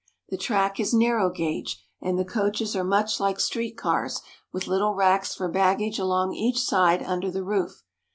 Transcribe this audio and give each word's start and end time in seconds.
The 0.29 0.37
track 0.37 0.79
is 0.79 0.95
narrow 0.95 1.29
gauge, 1.29 1.79
and 2.01 2.17
the 2.17 2.25
coaches 2.25 2.75
are 2.75 2.83
much 2.83 3.19
like 3.19 3.39
street 3.39 3.77
cars, 3.77 4.21
with 4.51 4.65
little 4.65 4.95
racks 4.95 5.35
for 5.35 5.47
baggage 5.47 5.99
along 5.99 6.33
each 6.33 6.57
side 6.57 7.03
under 7.03 7.29
the 7.29 7.43
roof. 7.43 7.83